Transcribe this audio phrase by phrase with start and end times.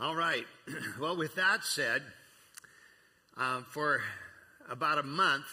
[0.00, 0.46] All right.
[1.00, 2.02] Well, with that said,
[3.36, 4.00] uh, for
[4.70, 5.46] about a month,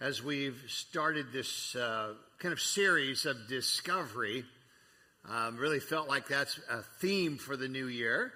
[0.00, 4.44] as we've started this uh, kind of series of discovery,
[5.28, 8.32] um, really felt like that's a theme for the new year.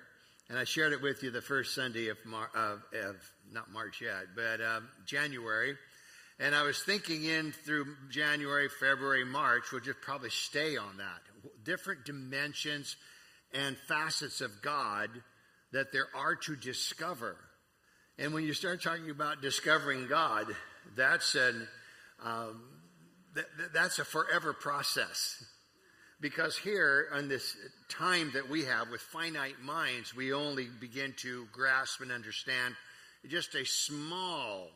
[0.49, 3.17] And I shared it with you the first Sunday of, Mar- of, of
[3.53, 5.77] not March yet, but um, January.
[6.41, 11.21] And I was thinking in through January, February, March, we'll just probably stay on that.
[11.65, 12.97] Different dimensions
[13.55, 15.11] and facets of God
[15.73, 17.37] that there are to discover.
[18.19, 20.47] And when you start talking about discovering God,
[20.97, 21.69] that's an
[22.25, 22.63] um,
[23.35, 25.43] th- that's a forever process.
[26.19, 27.55] Because here, in this
[27.91, 32.75] time that we have with finite minds, we only begin to grasp and understand
[33.29, 34.69] just a small,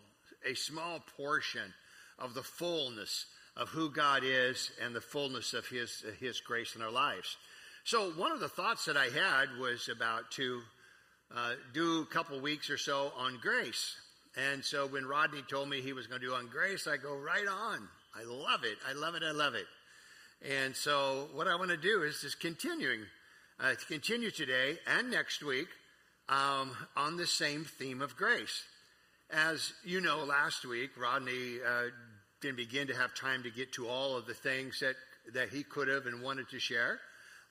[0.46, 1.72] a small portion
[2.18, 3.24] of the fullness
[3.56, 7.38] of who God is and the fullness of His, His grace in our lives.
[7.84, 10.60] So, one of the thoughts that I had was about to
[11.34, 13.96] uh, do a couple weeks or so on grace.
[14.36, 17.14] And so, when Rodney told me he was going to do on grace, I go,
[17.14, 17.88] right on.
[18.14, 18.78] I love it.
[18.88, 19.22] I love it.
[19.22, 19.66] I love it.
[20.48, 23.00] And so, what I want to do is just continuing,
[23.58, 25.68] uh, to continue today and next week
[26.28, 28.62] um, on the same theme of grace.
[29.32, 31.90] As you know, last week, Rodney uh,
[32.40, 34.96] didn't begin to have time to get to all of the things that,
[35.34, 37.00] that he could have and wanted to share.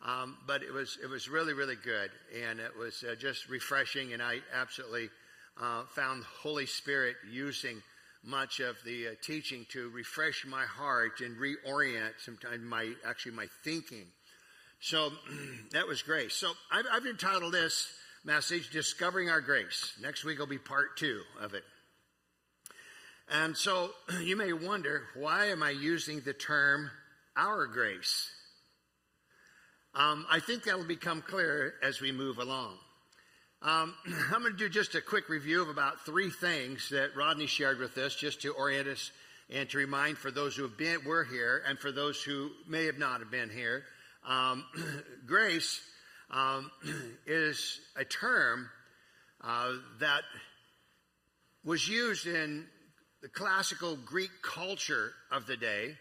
[0.05, 2.09] Um, but it was it was really really good,
[2.47, 5.09] and it was uh, just refreshing, and I absolutely
[5.61, 7.81] uh, found Holy Spirit using
[8.23, 13.47] much of the uh, teaching to refresh my heart and reorient sometimes my actually my
[13.63, 14.05] thinking.
[14.79, 15.11] So
[15.71, 16.33] that was grace.
[16.33, 17.91] So I've, I've entitled this
[18.23, 21.63] message "Discovering Our Grace." Next week will be part two of it.
[23.29, 23.91] And so
[24.21, 26.89] you may wonder why am I using the term
[27.35, 28.31] "our grace"?
[29.95, 32.77] Um, I think that'll become clear as we move along.
[33.61, 33.95] Um,
[34.33, 37.79] I'm going to do just a quick review of about three things that Rodney shared
[37.79, 39.11] with us, just to orient us
[39.49, 42.85] and to remind for those who have been were here and for those who may
[42.85, 43.83] have not have been here.
[44.27, 44.63] Um,
[45.25, 45.81] grace
[46.29, 46.69] um,
[47.25, 48.69] is a term
[49.43, 50.21] uh, that
[51.63, 52.67] was used in
[53.21, 55.97] the classical Greek culture of the day,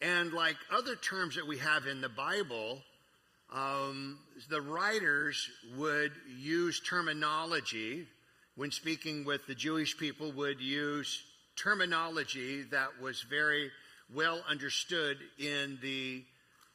[0.00, 2.80] and like other terms that we have in the Bible
[3.52, 4.18] um,
[4.48, 8.06] the writers would use terminology
[8.56, 11.22] when speaking with the Jewish people would use
[11.56, 13.70] terminology that was very
[14.14, 16.24] well understood in the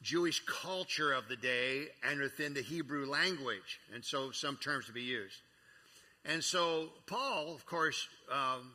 [0.02, 4.92] Jewish culture of the day and within the Hebrew language, and so some terms to
[4.92, 5.38] be used.
[6.24, 8.72] And so Paul, of course, um,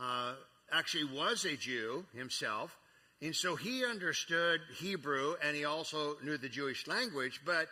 [0.00, 0.34] uh,
[0.72, 2.76] actually was a Jew himself,
[3.22, 7.68] and so he understood Hebrew and he also knew the Jewish language, but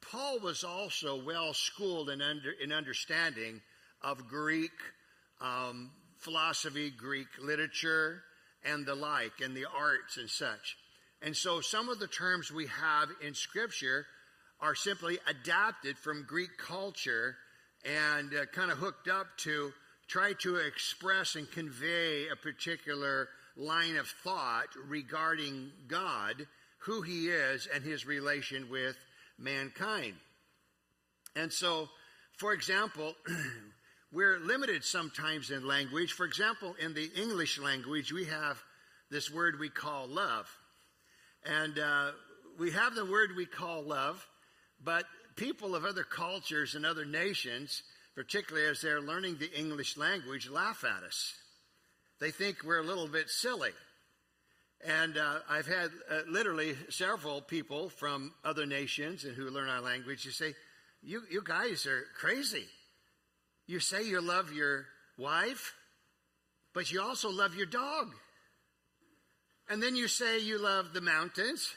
[0.00, 3.60] Paul was also well schooled in, under, in understanding
[4.02, 4.70] of Greek
[5.40, 8.22] um, philosophy, Greek literature,
[8.64, 10.76] and the like, and the arts and such.
[11.20, 14.06] And so some of the terms we have in Scripture
[14.60, 17.36] are simply adapted from Greek culture
[17.84, 19.72] and uh, kind of hooked up to
[20.06, 26.46] try to express and convey a particular line of thought regarding God,
[26.78, 28.96] who he is, and his relation with
[29.38, 30.14] mankind.
[31.36, 31.88] And so,
[32.36, 33.14] for example,
[34.12, 36.12] we're limited sometimes in language.
[36.12, 38.62] For example, in the English language, we have
[39.10, 40.48] this word we call love.
[41.44, 42.12] And uh,
[42.58, 44.24] we have the word we call love,
[44.82, 45.04] but
[45.36, 47.82] people of other cultures and other nations,
[48.14, 51.34] particularly as they're learning the English language, laugh at us
[52.22, 53.72] they think we're a little bit silly.
[54.86, 59.80] And uh, I've had uh, literally several people from other nations and who learn our
[59.80, 60.54] language who say,
[61.02, 62.66] you, you guys are crazy.
[63.66, 64.86] You say you love your
[65.18, 65.74] wife,
[66.74, 68.12] but you also love your dog.
[69.68, 71.74] And then you say you love the mountains.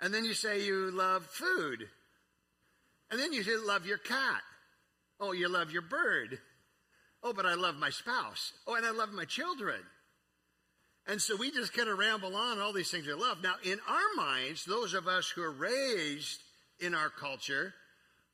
[0.00, 1.88] And then you say you love food.
[3.10, 4.42] And then you love your cat.
[5.20, 6.38] Oh, you love your bird.
[7.22, 8.52] Oh, but I love my spouse.
[8.66, 9.80] Oh, and I love my children.
[11.06, 13.42] And so we just kind of ramble on all these things we love.
[13.42, 16.40] Now, in our minds, those of us who are raised
[16.80, 17.74] in our culture,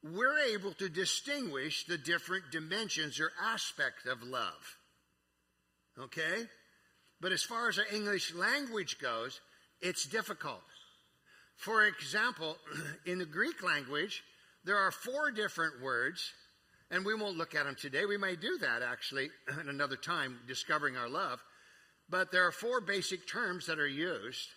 [0.02, 4.76] we're able to distinguish the different dimensions or aspect of love.
[5.98, 6.46] Okay?
[7.20, 9.40] But as far as our English language goes,
[9.80, 10.62] it's difficult.
[11.56, 12.56] For example,
[13.06, 14.22] in the Greek language,
[14.64, 16.32] there are four different words
[16.90, 18.04] and we won't look at them today.
[18.06, 21.42] We may do that actually at another time, discovering our love.
[22.08, 24.48] But there are four basic terms that are used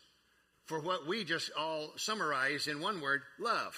[0.65, 3.75] for what we just all summarize in one word love.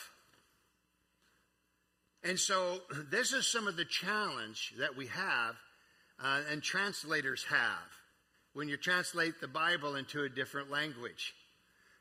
[2.23, 5.56] And so this is some of the challenge that we have
[6.23, 7.89] uh, and translators have
[8.53, 11.33] when you translate the Bible into a different language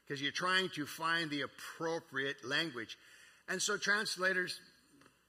[0.07, 2.99] because you're trying to find the appropriate language.
[3.49, 4.61] And so translators,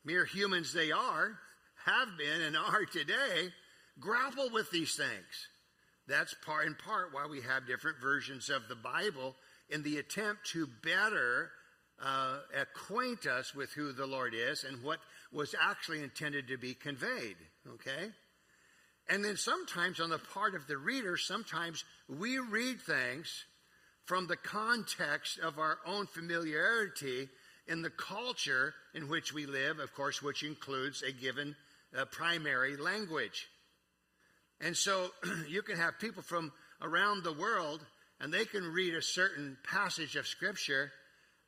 [0.06, 1.38] mere humans they are,
[1.86, 3.50] have been and are today,
[4.00, 5.48] grapple with these things.
[6.08, 9.36] That's part in part why we have different versions of the Bible
[9.70, 11.50] in the attempt to better
[12.04, 15.00] uh, acquaint us with who the Lord is and what
[15.32, 17.38] was actually intended to be conveyed.
[17.76, 18.12] Okay?
[19.10, 23.46] And then sometimes on the part of the reader, sometimes we read things
[24.06, 27.30] from the context of our own familiarity
[27.68, 31.56] in the culture in which we live, of course, which includes a given
[31.98, 33.48] uh, primary language.
[34.60, 35.10] And so
[35.48, 36.52] you can have people from
[36.82, 37.86] around the world
[38.20, 40.92] and they can read a certain passage of Scripture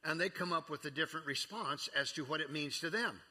[0.04, 3.22] and they come up with a different response as to what it means to them.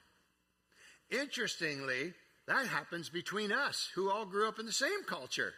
[1.10, 2.14] Interestingly,
[2.46, 5.52] that happens between us who all grew up in the same culture.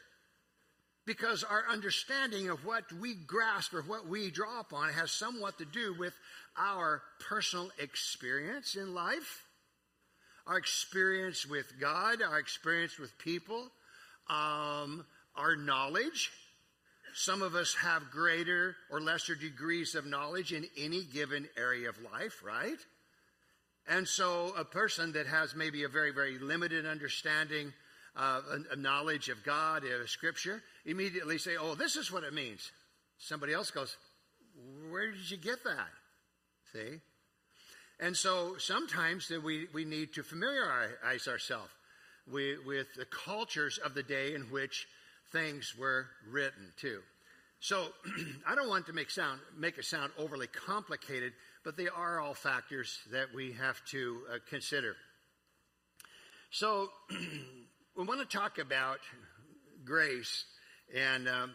[1.06, 5.64] Because our understanding of what we grasp or what we draw upon has somewhat to
[5.64, 6.12] do with
[6.58, 9.44] our personal experience in life,
[10.48, 13.70] our experience with God, our experience with people,
[14.28, 15.06] um,
[15.36, 16.32] our knowledge.
[17.14, 21.96] Some of us have greater or lesser degrees of knowledge in any given area of
[22.12, 22.78] life, right?
[23.88, 27.72] And so a person that has maybe a very, very limited understanding,
[28.16, 32.32] uh, a, a knowledge of God, of Scripture, immediately say, oh, this is what it
[32.32, 32.70] means.
[33.18, 33.96] Somebody else goes,
[34.90, 35.88] where did you get that?
[36.72, 37.00] See?
[38.00, 41.70] And so sometimes we, we need to familiarize ourselves
[42.30, 44.86] with, with the cultures of the day in which
[45.32, 47.00] things were written too.
[47.60, 47.88] So
[48.46, 51.32] I don't want to make sound make it sound overly complicated,
[51.64, 54.94] but they are all factors that we have to uh, consider.
[56.50, 56.90] So
[57.96, 58.98] we want to talk about
[59.84, 60.44] grace,
[60.94, 61.52] and um,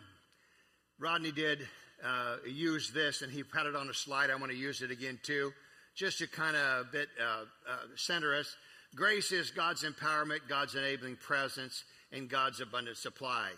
[0.99, 1.67] Rodney did
[2.03, 4.29] uh, use this, and he had it on a slide.
[4.29, 5.51] I want to use it again too,
[5.95, 8.55] just to kind of a bit uh, uh, center us.
[8.95, 13.49] Grace is God's empowerment, God's enabling presence, and God's abundant supply.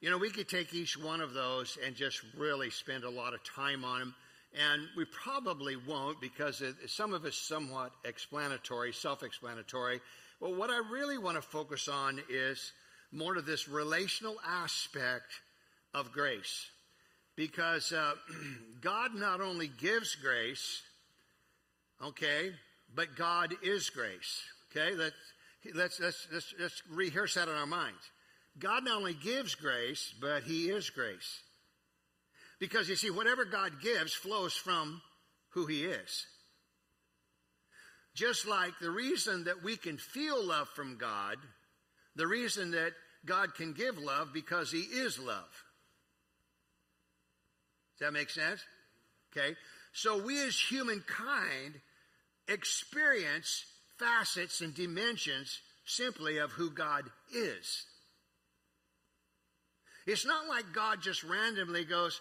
[0.00, 3.34] You know, we could take each one of those and just really spend a lot
[3.34, 4.14] of time on them.
[4.72, 10.00] And we probably won't because it, some of it's somewhat explanatory, self explanatory.
[10.40, 12.72] But what I really want to focus on is
[13.12, 15.40] more of this relational aspect
[15.94, 16.66] of grace.
[17.36, 18.14] Because uh,
[18.80, 20.82] God not only gives grace,
[22.02, 22.52] okay,
[22.94, 24.42] but God is grace.
[24.70, 25.14] Okay, let's,
[25.74, 28.10] let's, let's, let's, let's rehearse that in our minds.
[28.58, 31.42] God not only gives grace, but He is grace.
[32.58, 35.02] Because you see, whatever God gives flows from
[35.50, 36.26] who He is.
[38.14, 41.36] Just like the reason that we can feel love from God,
[42.16, 42.92] the reason that
[43.24, 45.44] God can give love because He is love.
[47.98, 48.60] Does that make sense?
[49.36, 49.54] Okay.
[49.92, 51.80] So we as humankind
[52.48, 53.64] experience
[53.98, 57.04] facets and dimensions simply of who God
[57.34, 57.86] is.
[60.06, 62.20] It's not like God just randomly goes,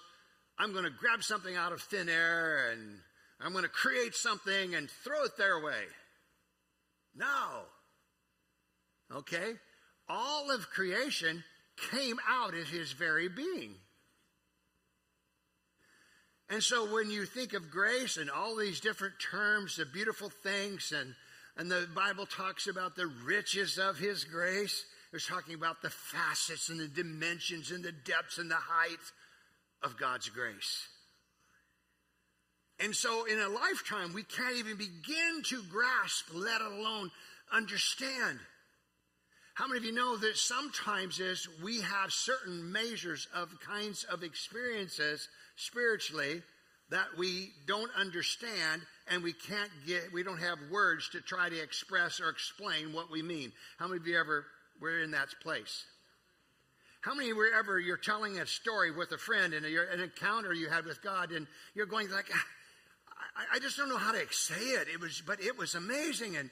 [0.58, 2.98] I'm going to grab something out of thin air and
[3.40, 5.84] I'm going to create something and throw it their way.
[7.16, 7.64] No.
[9.14, 9.54] Okay?
[10.08, 11.44] All of creation
[11.92, 13.76] came out of his very being.
[16.50, 20.94] And so when you think of grace and all these different terms, the beautiful things,
[20.96, 21.16] and,
[21.58, 26.70] and the Bible talks about the riches of his grace, it's talking about the facets
[26.70, 29.12] and the dimensions and the depths and the heights
[29.82, 30.88] of God's grace.
[32.80, 37.10] And so in a lifetime, we can't even begin to grasp, let alone
[37.52, 38.40] understand.
[39.56, 44.22] How many of you know that sometimes is we have certain measures of kinds of
[44.22, 46.44] experiences spiritually
[46.92, 51.60] that we don't understand and we can't get we don't have words to try to
[51.60, 53.52] express or explain what we mean.
[53.80, 54.46] How many of you ever
[54.82, 55.86] we're in that place.
[57.02, 60.54] How many were ever you're telling a story with a friend and a, an encounter
[60.54, 62.46] you had with God, and you're going like, ah,
[63.38, 64.88] I, I just don't know how to say it.
[64.92, 66.50] It was, but it was amazing, and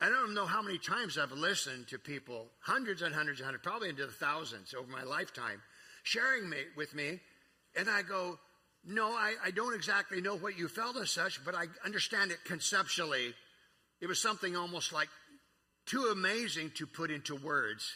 [0.00, 3.64] I don't know how many times I've listened to people, hundreds and hundreds and hundreds,
[3.64, 5.60] probably into the thousands over my lifetime,
[6.04, 7.20] sharing me, with me,
[7.76, 8.38] and I go,
[8.84, 12.38] no, I, I don't exactly know what you felt as such, but I understand it
[12.44, 13.34] conceptually.
[14.00, 15.08] It was something almost like
[15.86, 17.90] too amazing to put into words.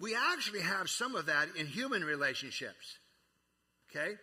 [0.00, 2.98] We actually have some of that in human relationships.
[3.90, 4.14] Okay?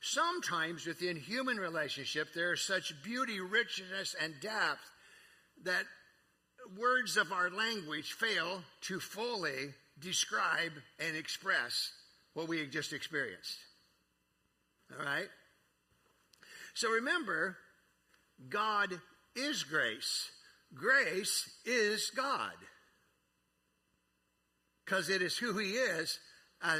[0.00, 4.90] sometimes within human relationship, there is such beauty, richness, and depth
[5.64, 5.84] that
[6.76, 11.92] words of our language fail to fully describe and express
[12.34, 13.56] what we just experienced.
[14.92, 15.28] All right?
[16.74, 17.56] So remember,
[18.48, 19.00] God
[19.34, 20.30] is grace.
[20.74, 22.52] Grace is God.
[24.84, 26.18] Because it is who He is,
[26.62, 26.78] uh,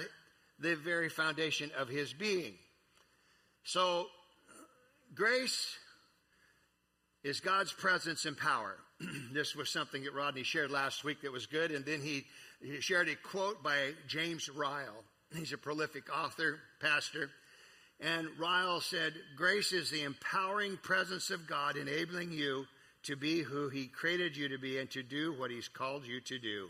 [0.59, 2.55] the very foundation of His being.
[3.65, 4.07] So,
[5.15, 5.77] grace
[7.25, 8.77] is God's presence and power.
[9.33, 11.71] this was something that Rodney shared last week that was good.
[11.71, 12.25] And then he,
[12.63, 15.05] he shared a quote by James Ryle.
[15.35, 17.31] He's a prolific author, pastor.
[18.01, 22.67] And Ryle said, Grace is the empowering presence of God enabling you
[23.05, 26.21] to be who He created you to be and to do what He's called you
[26.23, 26.69] to do.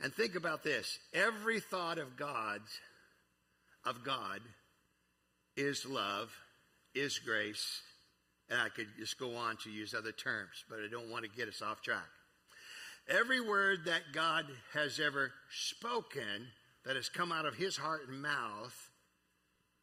[0.00, 2.80] And think about this every thought of God's,
[3.84, 4.40] of God,
[5.56, 6.32] is love,
[6.94, 7.82] is grace.
[8.54, 11.30] And I could just go on to use other terms, but I don't want to
[11.36, 12.06] get us off track.
[13.08, 14.44] Every word that God
[14.74, 16.46] has ever spoken
[16.84, 18.90] that has come out of his heart and mouth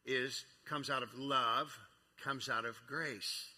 [0.06, 1.76] is comes out of love,
[2.24, 3.50] comes out of grace.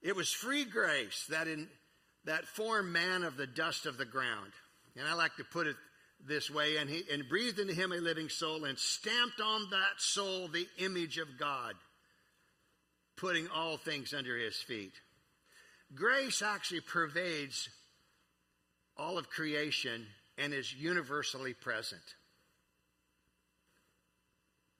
[0.00, 1.66] It was free grace that in
[2.24, 4.52] that formed man of the dust of the ground.
[4.96, 5.76] And I like to put it
[6.24, 9.98] this way, and he and breathed into him a living soul and stamped on that
[9.98, 11.74] soul the image of God,
[13.16, 14.92] putting all things under his feet.
[15.94, 17.68] Grace actually pervades
[18.96, 20.06] all of creation
[20.38, 22.02] and is universally present.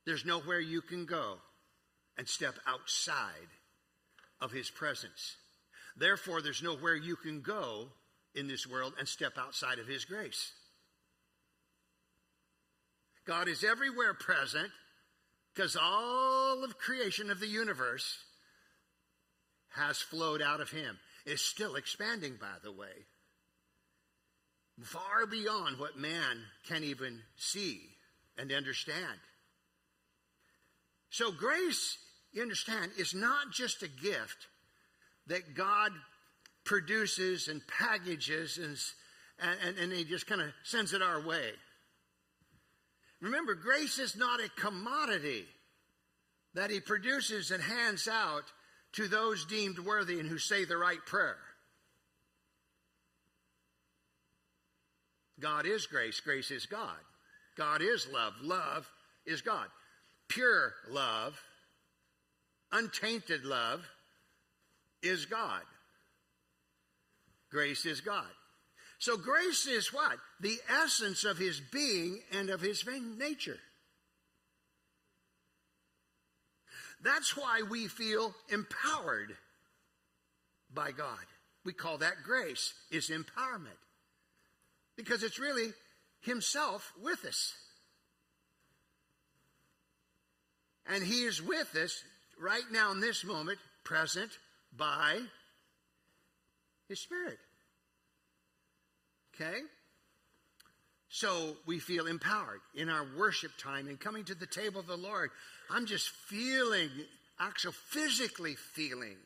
[0.07, 1.37] There's nowhere you can go
[2.17, 3.49] and step outside
[4.41, 5.37] of his presence.
[5.97, 7.89] Therefore, there's nowhere you can go
[8.35, 10.53] in this world and step outside of his grace.
[13.27, 14.71] God is everywhere present
[15.55, 18.19] because all of creation of the universe
[19.77, 20.99] has flowed out of him.
[21.27, 23.07] Is still expanding, by the way,
[24.83, 27.83] far beyond what man can even see
[28.39, 29.21] and understand.
[31.11, 31.99] So, grace,
[32.33, 34.49] you understand, is not just a gift
[35.27, 35.93] that God
[36.65, 38.77] produces and packages and,
[39.63, 41.51] and, and He just kind of sends it our way.
[43.21, 45.45] Remember, grace is not a commodity
[46.55, 48.45] that He produces and hands out
[48.93, 51.37] to those deemed worthy and who say the right prayer.
[55.39, 56.99] God is grace, grace is God.
[57.57, 58.89] God is love, love
[59.27, 59.67] is God.
[60.29, 61.39] Pure love,
[62.73, 63.85] untainted love
[65.03, 65.63] is God.
[67.51, 68.25] Grace is God.
[69.01, 70.19] So grace is what?
[70.41, 72.85] The essence of his being and of his
[73.17, 73.59] nature.
[77.03, 79.35] That's why we feel empowered
[80.73, 81.19] by God.
[81.65, 83.81] We call that grace, is empowerment.
[84.97, 85.73] Because it's really
[86.21, 87.55] himself with us.
[90.87, 92.05] And he is with us
[92.39, 94.31] right now in this moment, present
[94.77, 95.21] by
[96.87, 97.39] his spirit.
[99.41, 99.61] Okay?
[101.09, 104.97] So we feel empowered in our worship time and coming to the table of the
[104.97, 105.31] Lord.
[105.69, 106.89] I'm just feeling,
[107.39, 109.17] actually physically feeling,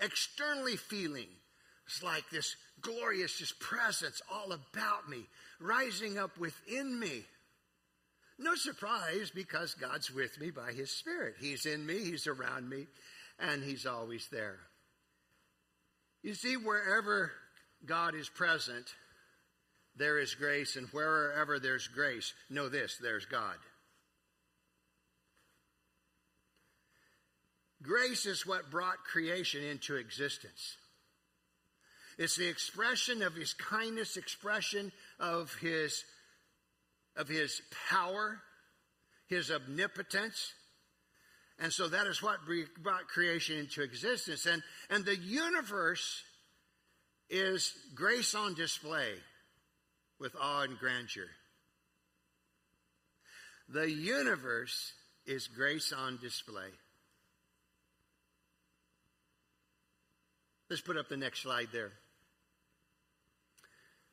[0.00, 1.28] externally feeling.
[1.86, 5.26] It's like this glorious just presence all about me,
[5.60, 7.24] rising up within me.
[8.38, 11.36] No surprise because God's with me by His Spirit.
[11.40, 12.86] He's in me, He's around me,
[13.38, 14.58] and He's always there.
[16.22, 17.32] You see, wherever
[17.84, 18.86] God is present,
[19.96, 23.56] there is grace, and wherever there's grace, know this there's God.
[27.82, 30.76] Grace is what brought creation into existence.
[32.18, 36.04] It's the expression of his kindness, expression of his,
[37.16, 37.60] of his
[37.90, 38.40] power,
[39.28, 40.52] his omnipotence.
[41.58, 42.38] And so that is what
[42.82, 44.46] brought creation into existence.
[44.46, 46.22] And, and the universe
[47.28, 49.12] is grace on display
[50.18, 51.28] with awe and grandeur.
[53.68, 54.92] The universe
[55.26, 56.70] is grace on display.
[60.70, 61.92] Let's put up the next slide there.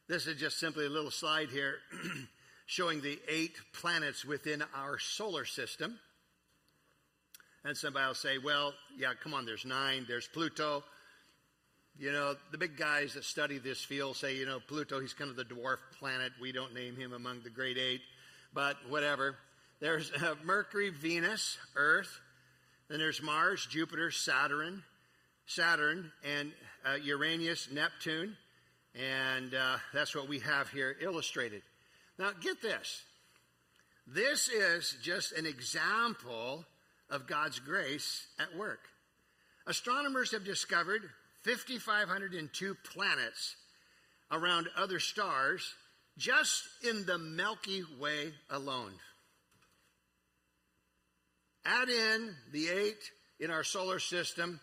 [0.07, 1.75] This is just simply a little slide here
[2.65, 5.97] showing the eight planets within our solar system.
[7.63, 10.05] And somebody will say, well, yeah, come on, there's nine.
[10.07, 10.83] There's Pluto,
[11.99, 15.29] you know, the big guys that study this field say, you know, Pluto, he's kind
[15.29, 16.31] of the dwarf planet.
[16.41, 18.01] We don't name him among the great eight,
[18.53, 19.35] but whatever.
[19.79, 22.19] There's uh, Mercury, Venus, Earth.
[22.89, 24.83] Then there's Mars, Jupiter, Saturn,
[25.45, 26.51] Saturn, and
[26.85, 28.35] uh, Uranus, Neptune.
[28.95, 31.61] And uh, that's what we have here illustrated.
[32.17, 33.03] Now, get this.
[34.07, 36.65] This is just an example
[37.09, 38.81] of God's grace at work.
[39.65, 41.01] Astronomers have discovered
[41.43, 43.55] 5,502 planets
[44.31, 45.73] around other stars
[46.17, 48.93] just in the Milky Way alone.
[51.65, 54.59] Add in the eight in our solar system,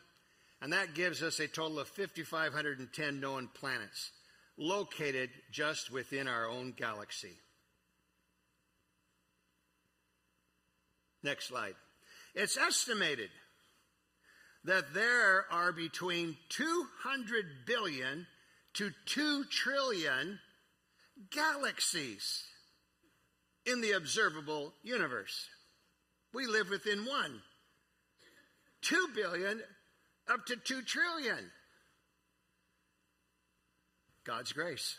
[0.60, 4.10] and that gives us a total of 5,510 known planets
[4.56, 7.37] located just within our own galaxy.
[11.22, 11.75] Next slide.
[12.34, 13.30] It's estimated
[14.64, 18.26] that there are between 200 billion
[18.75, 20.38] to 2 trillion
[21.31, 22.45] galaxies
[23.67, 25.49] in the observable universe.
[26.33, 27.40] We live within one.
[28.83, 29.61] 2 billion
[30.29, 31.50] up to 2 trillion.
[34.25, 34.97] God's grace.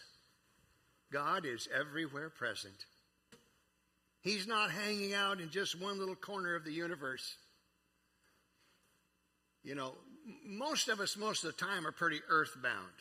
[1.12, 2.86] God is everywhere present.
[4.22, 7.36] He's not hanging out in just one little corner of the universe.
[9.64, 9.94] You know,
[10.46, 12.94] most of us, most of the time, are pretty earthbound.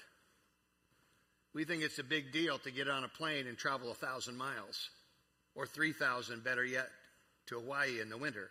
[1.55, 4.37] We think it's a big deal to get on a plane and travel a thousand
[4.37, 4.91] miles,
[5.55, 6.89] or 3,000, better yet,
[7.47, 8.51] to Hawaii in the winter,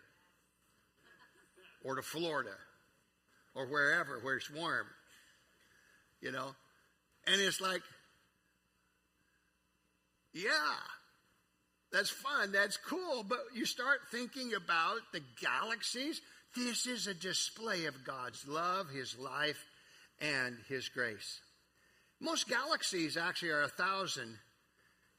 [1.82, 2.56] or to Florida,
[3.54, 4.86] or wherever where it's warm.
[6.20, 6.54] You know?
[7.26, 7.82] And it's like,
[10.32, 10.76] yeah,
[11.92, 16.20] that's fun, that's cool, but you start thinking about the galaxies.
[16.56, 19.64] This is a display of God's love, His life,
[20.20, 21.40] and His grace.
[22.20, 24.36] Most galaxies actually are a thousand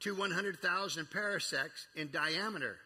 [0.02, 2.78] to 100,000 parsecs in diameter.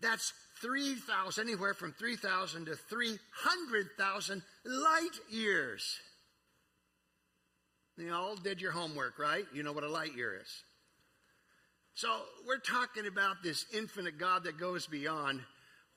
[0.00, 5.98] That's 3,000, anywhere from 3,000 to 300,000 light years.
[7.96, 9.44] You all did your homework, right?
[9.52, 10.62] You know what a light year is.
[11.94, 12.08] So
[12.46, 15.40] we're talking about this infinite God that goes beyond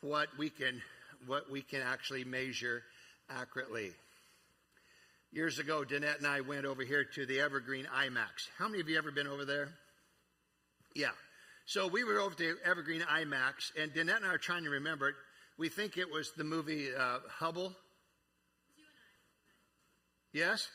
[0.02, 0.82] what we can
[1.28, 2.84] what we can actually measure
[3.30, 3.92] accurately.
[5.32, 8.48] Years ago, Danette and I went over here to the Evergreen IMAX.
[8.58, 9.70] How many of you ever been over there?
[10.96, 11.12] Yeah.
[11.66, 15.10] So we were over to Evergreen IMAX, and Danette and I are trying to remember
[15.10, 15.16] it.
[15.58, 17.74] We think it was the movie uh, Hubble.
[20.32, 20.68] Yes?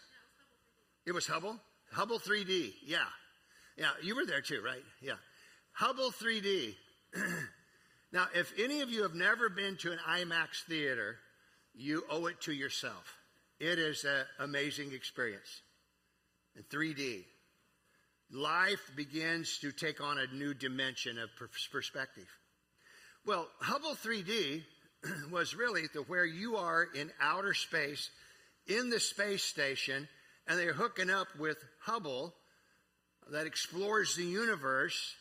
[1.06, 1.58] It was Hubble?
[1.92, 2.98] Hubble 3D, yeah.
[3.76, 4.82] Yeah, you were there too, right?
[5.00, 5.14] Yeah.
[5.72, 6.74] Hubble 3D.
[8.12, 11.16] now, if any of you have never been to an IMAX theater,
[11.74, 13.16] you owe it to yourself.
[13.60, 15.62] It is an amazing experience
[16.56, 17.24] in 3D.
[18.32, 21.30] Life begins to take on a new dimension of
[21.70, 22.28] perspective.
[23.26, 24.62] Well, Hubble 3D
[25.30, 28.10] was really the where you are in outer space
[28.66, 30.08] in the space station,
[30.46, 32.34] and they're hooking up with Hubble
[33.30, 35.14] that explores the universe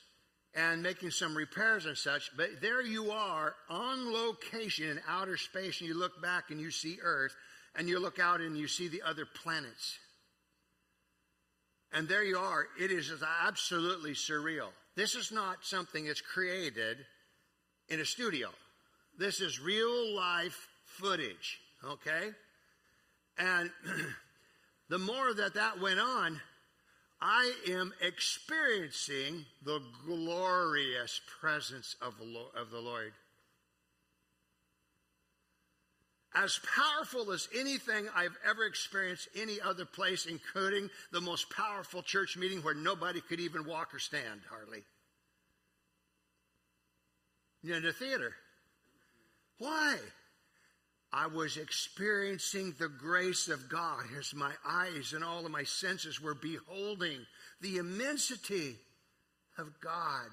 [0.59, 2.35] and making some repairs and such.
[2.35, 6.69] But there you are on location in outer space, and you look back and you
[6.69, 7.33] see Earth,
[7.75, 9.97] and you look out and you see the other planets.
[11.93, 12.67] And there you are.
[12.79, 13.11] It is
[13.43, 14.67] absolutely surreal.
[14.95, 16.97] This is not something that's created
[17.87, 18.49] in a studio.
[19.17, 22.31] This is real life footage, okay?
[23.37, 23.71] And
[24.89, 26.41] the more that that went on,
[27.21, 33.11] I am experiencing the glorious presence of the Lord.
[36.33, 42.37] As powerful as anything I've ever experienced any other place, including the most powerful church
[42.37, 44.83] meeting where nobody could even walk or stand, hardly.
[47.63, 48.35] In the theater.
[49.57, 49.97] Why?
[51.11, 56.21] I was experiencing the grace of God as my eyes and all of my senses
[56.21, 57.25] were beholding
[57.61, 58.75] the immensity
[59.57, 60.27] of God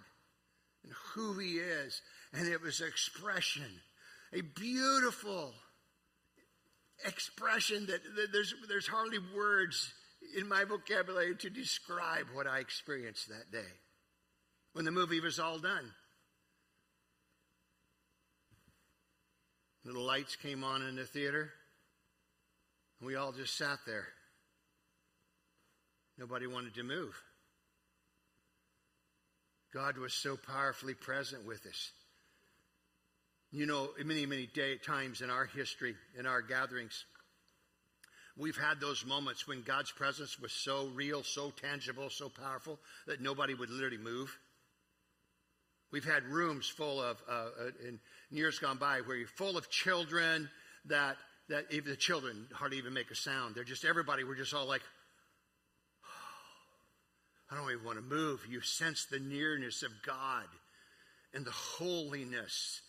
[0.84, 2.02] and who He is.
[2.34, 3.80] And it was expression,
[4.34, 5.54] a beautiful
[7.06, 9.92] expression that, that there's, there's hardly words
[10.36, 13.72] in my vocabulary to describe what I experienced that day
[14.74, 15.92] when the movie was all done.
[19.86, 21.52] The lights came on in the theater.
[22.98, 24.08] And we all just sat there.
[26.18, 27.14] Nobody wanted to move.
[29.72, 31.92] God was so powerfully present with us.
[33.52, 37.04] You know, many, many day, times in our history, in our gatherings,
[38.36, 43.20] we've had those moments when God's presence was so real, so tangible, so powerful that
[43.20, 44.36] nobody would literally move.
[45.92, 49.70] We've had rooms full of, uh, uh, in years gone by, where you're full of
[49.70, 50.50] children
[50.86, 51.16] that,
[51.48, 53.54] that even the children hardly even make a sound.
[53.54, 54.82] They're just, everybody, we're just all like,
[57.50, 58.44] I don't even want to move.
[58.48, 60.46] You sense the nearness of God
[61.32, 62.80] and the holiness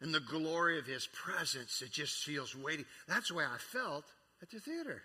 [0.00, 1.80] and the glory of His presence.
[1.80, 2.84] It just feels weighty.
[3.08, 4.04] That's the way I felt
[4.42, 5.02] at the theater.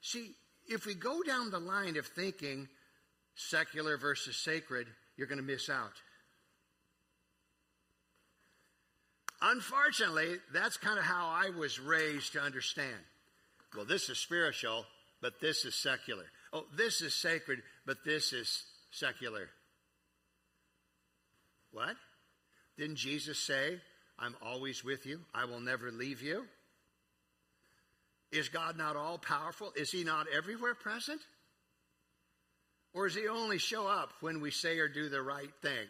[0.00, 0.34] See,
[0.66, 2.68] if we go down the line of thinking
[3.48, 5.92] secular versus sacred, you're going to miss out.
[9.42, 12.96] Unfortunately, that's kind of how I was raised to understand.
[13.74, 14.84] Well, this is spiritual,
[15.22, 16.24] but this is secular.
[16.52, 19.48] Oh, this is sacred, but this is secular.
[21.72, 21.96] What?
[22.76, 23.80] Didn't Jesus say,
[24.18, 26.44] I'm always with you, I will never leave you?
[28.32, 29.72] Is God not all powerful?
[29.74, 31.20] Is He not everywhere present?
[32.92, 35.86] Or does He only show up when we say or do the right thing?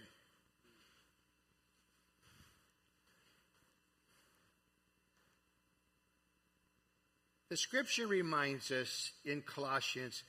[7.48, 10.22] The scripture reminds us in Colossians,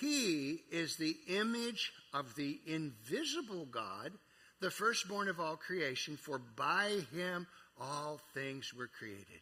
[0.00, 4.12] He is the image of the invisible God,
[4.60, 7.46] the firstborn of all creation, for by Him
[7.80, 9.40] all things were created.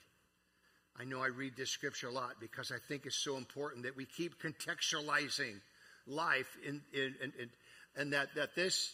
[0.99, 3.97] I know I read this scripture a lot because I think it's so important that
[3.97, 5.61] we keep contextualizing
[6.07, 7.51] life in, in, in, in,
[7.97, 8.93] and that, that this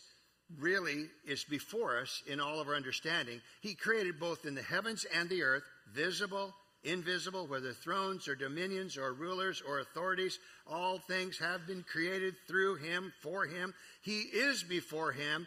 [0.59, 3.40] really is before us in all of our understanding.
[3.61, 5.62] He created both in the heavens and the earth,
[5.94, 12.35] visible, invisible, whether thrones or dominions or rulers or authorities, all things have been created
[12.48, 13.75] through him, for him.
[14.03, 15.46] He is before him,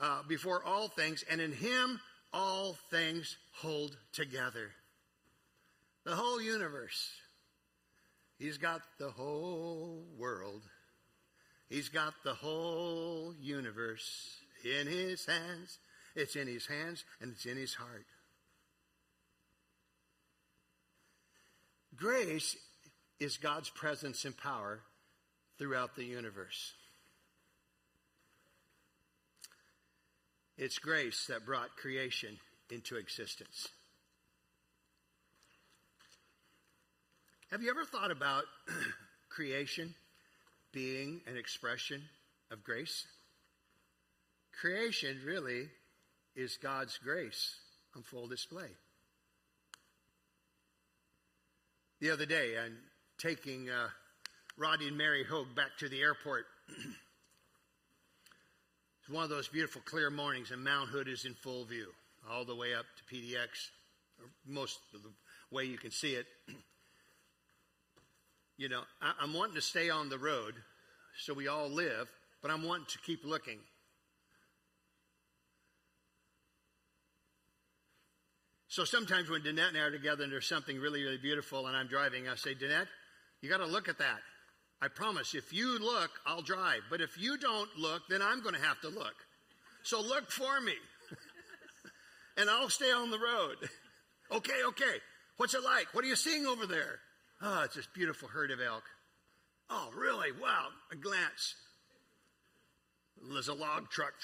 [0.00, 2.00] uh, before all things, and in him
[2.32, 4.70] all things hold together
[6.08, 7.10] the whole universe.
[8.38, 10.62] He's got the whole world.
[11.68, 15.78] He's got the whole universe in his hands.
[16.16, 18.06] It's in his hands and it's in his heart.
[21.94, 22.56] Grace
[23.20, 24.80] is God's presence and power
[25.58, 26.72] throughout the universe.
[30.56, 32.38] It's grace that brought creation
[32.70, 33.68] into existence.
[37.50, 38.44] Have you ever thought about
[39.28, 39.94] creation
[40.78, 42.00] being an expression
[42.52, 43.04] of grace?
[44.60, 45.68] Creation really
[46.36, 47.56] is God's grace
[47.96, 48.68] on full display.
[52.00, 52.76] The other day, I'm
[53.18, 53.88] taking uh,
[54.56, 56.46] Rodney and Mary Hogue back to the airport.
[56.68, 56.78] it's
[59.10, 61.88] one of those beautiful clear mornings, and Mount Hood is in full view,
[62.30, 63.70] all the way up to PDX,
[64.46, 65.10] most of the
[65.50, 66.26] way you can see it.
[68.56, 70.54] you know, I, I'm wanting to stay on the road
[71.18, 72.08] so we all live,
[72.40, 73.58] but I'm wanting to keep looking.
[78.68, 81.76] So sometimes when Danette and I are together and there's something really, really beautiful and
[81.76, 82.86] I'm driving, I say, Danette,
[83.40, 84.20] you got to look at that.
[84.80, 86.82] I promise, if you look, I'll drive.
[86.88, 89.14] But if you don't look, then I'm going to have to look.
[89.82, 90.74] So look for me.
[92.36, 93.56] and I'll stay on the road.
[94.32, 94.98] okay, okay.
[95.38, 95.92] What's it like?
[95.92, 97.00] What are you seeing over there?
[97.42, 98.84] Oh, it's this beautiful herd of elk.
[99.70, 100.32] Oh, really?
[100.32, 100.68] Wow.
[100.92, 101.54] A glance.
[103.30, 104.14] There's a log truck.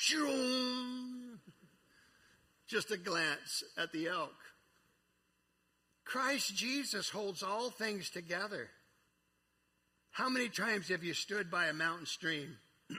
[2.67, 4.35] Just a glance at the elk.
[6.05, 8.69] Christ Jesus holds all things together.
[10.11, 12.57] How many times have you stood by a mountain stream,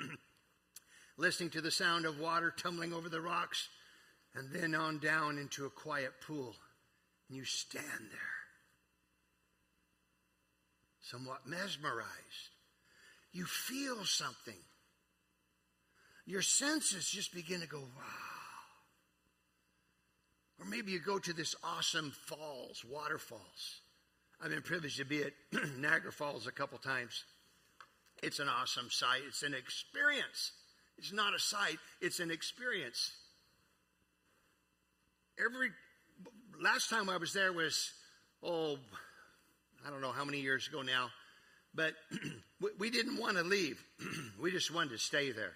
[1.18, 3.70] listening to the sound of water tumbling over the rocks,
[4.34, 6.56] and then on down into a quiet pool,
[7.30, 8.35] and you stand there?
[11.10, 12.10] Somewhat mesmerized.
[13.32, 14.54] You feel something.
[16.26, 18.04] Your senses just begin to go, wow.
[20.60, 23.82] Or maybe you go to this awesome falls, waterfalls.
[24.42, 25.34] I've been privileged to be at
[25.78, 27.24] Niagara Falls a couple times.
[28.24, 29.22] It's an awesome sight.
[29.28, 30.52] It's an experience.
[30.98, 33.12] It's not a sight, it's an experience.
[35.44, 35.70] Every
[36.62, 37.92] last time I was there was
[38.42, 38.78] oh
[39.86, 41.10] I don't know how many years ago now,
[41.76, 41.94] but
[42.80, 43.84] we didn't want to leave.
[44.42, 45.54] we just wanted to stay there.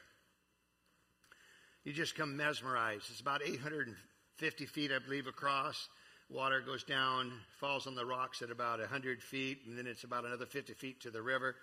[1.84, 3.06] You just come mesmerized.
[3.10, 5.88] It's about 850 feet, I believe, across.
[6.30, 10.26] Water goes down, falls on the rocks at about 100 feet, and then it's about
[10.26, 11.56] another 50 feet to the river.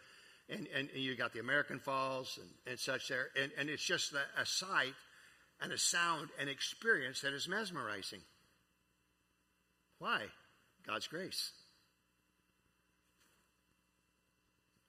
[0.48, 3.28] And, and, and you got the American Falls and, and such there.
[3.40, 4.94] And, and it's just a, a sight
[5.60, 8.20] and a sound and experience that is mesmerizing.
[9.98, 10.22] Why?
[10.84, 11.52] God's grace.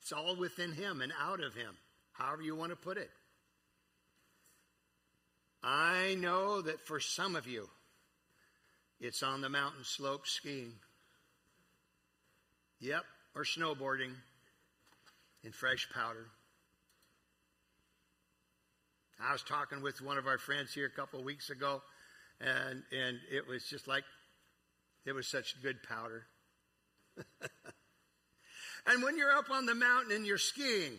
[0.08, 1.76] It's all within Him and out of Him,
[2.13, 3.10] however you want to put it.
[5.62, 7.67] I know that for some of you,
[9.02, 10.72] it's on the mountain slope skiing.
[12.80, 13.04] Yep,
[13.36, 14.13] or snowboarding
[15.43, 16.28] in fresh powder.
[19.22, 21.82] I was talking with one of our friends here a couple of weeks ago,
[22.39, 24.06] and, and it was just like,
[25.06, 26.28] it was such good powder.
[28.88, 30.93] and when you're up on the mountain and you're skiing,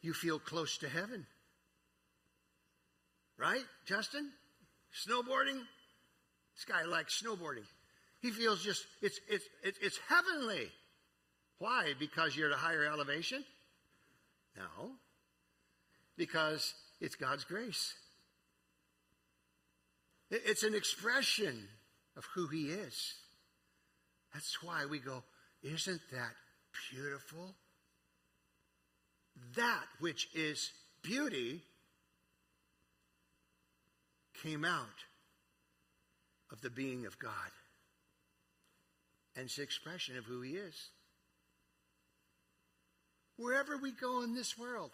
[0.00, 1.26] you feel close to heaven.
[3.36, 4.30] Right, Justin?
[5.06, 5.60] Snowboarding?
[6.56, 7.66] This guy likes snowboarding.
[8.20, 10.72] He feels just, it's, it's, it's, it's heavenly.
[11.58, 11.94] Why?
[11.98, 13.44] Because you're at a higher elevation?
[14.56, 14.90] No.
[16.16, 17.94] Because it's God's grace.
[20.30, 21.68] It's an expression
[22.16, 23.14] of who He is.
[24.34, 25.22] That's why we go,
[25.74, 26.32] isn't that
[26.90, 27.54] beautiful?
[29.56, 30.70] That which is
[31.02, 31.62] beauty
[34.42, 35.04] came out
[36.52, 37.30] of the being of God.
[39.36, 40.90] And it's expression of who He is.
[43.36, 44.90] Wherever we go in this world,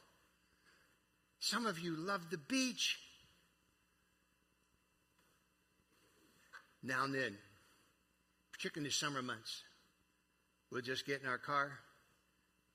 [1.40, 2.98] some of you love the beach.
[6.82, 7.38] Now and then,
[8.52, 9.62] particularly in the summer months,
[10.74, 11.70] we'll just get in our car,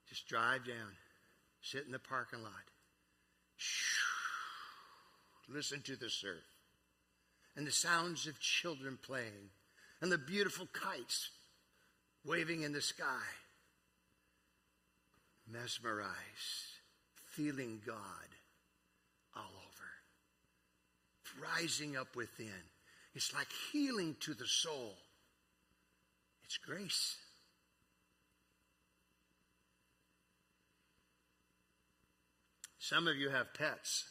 [0.08, 0.96] just drive down,
[1.62, 2.54] sit in the parking lot,
[5.50, 6.42] listen to the surf
[7.58, 9.50] and the sounds of children playing
[10.02, 11.30] and the beautiful kites
[12.26, 13.04] waving in the sky.
[15.52, 16.14] Mesmerized,
[17.26, 17.98] feeling God
[19.36, 19.90] all over,
[21.58, 22.64] rising up within.
[23.14, 24.96] It's like healing to the soul.
[26.46, 27.18] It's grace.
[32.90, 34.06] Some of you have pets.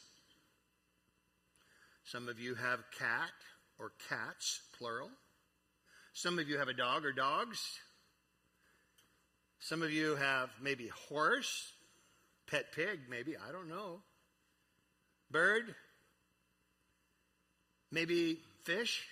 [2.04, 3.32] Some of you have cat
[3.76, 5.10] or cats, plural.
[6.12, 7.58] Some of you have a dog or dogs.
[9.58, 11.72] Some of you have maybe horse,
[12.48, 13.98] pet pig, maybe, I don't know.
[15.28, 15.74] Bird,
[17.90, 19.08] maybe fish.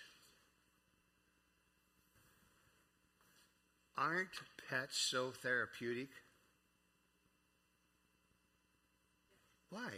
[3.99, 4.29] Aren't
[4.71, 6.11] pets so therapeutic?
[9.77, 9.91] Why?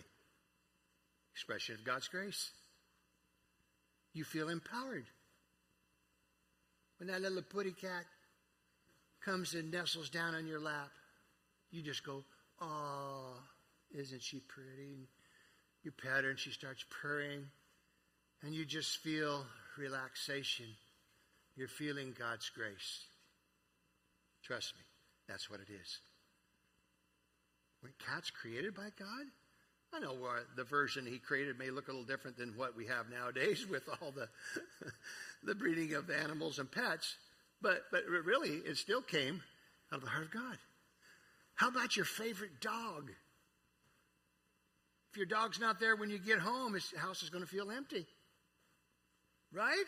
[1.33, 2.51] Expression of God's grace
[4.13, 5.05] you feel empowered.
[6.99, 8.05] When that little putty cat
[9.25, 10.91] comes and nestles down on your lap,
[11.71, 12.25] you just go,
[12.61, 13.35] Oh,
[13.97, 14.95] isn't she pretty?
[14.95, 15.07] And
[15.85, 17.45] you pet her and she starts purring,
[18.43, 19.47] and you just feel
[19.79, 20.67] relaxation.
[21.55, 23.05] You're feeling God's grace.
[24.43, 24.83] Trust me,
[25.29, 26.01] that's what it is.
[27.81, 29.27] When cats created by God,
[29.95, 30.15] I know
[30.57, 33.89] the version he created may look a little different than what we have nowadays with
[33.89, 34.29] all the
[35.43, 37.17] the breeding of animals and pets,
[37.63, 39.43] but but really it still came
[39.93, 40.59] out of the heart of God.
[41.55, 43.11] How about your favorite dog?
[45.11, 47.71] If your dog's not there when you get home, his house is going to feel
[47.71, 48.07] empty.
[49.53, 49.85] Right?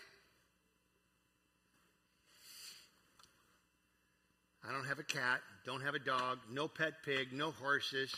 [4.67, 8.15] I don't have a cat, don't have a dog, no pet pig, no horses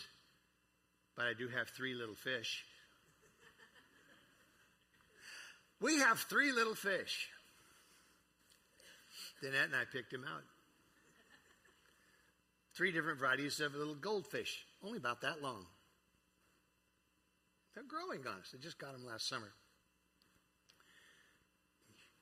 [1.16, 2.64] but I do have three little fish.
[5.80, 7.28] We have three little fish.
[9.42, 10.44] Danette and I picked them out.
[12.74, 15.66] Three different varieties of little goldfish, only about that long.
[17.74, 18.54] They're growing on us.
[18.54, 19.52] I just got them last summer.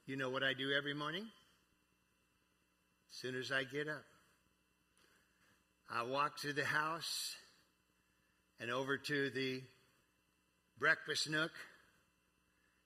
[0.07, 1.26] You know what I do every morning?
[3.11, 4.05] As soon as I get up,
[5.88, 7.35] I walk to the house
[8.61, 9.62] and over to the
[10.79, 11.51] breakfast nook.